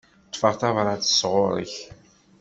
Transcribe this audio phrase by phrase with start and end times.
[0.27, 1.73] Ṭṭfeɣ tabrat sɣur-k.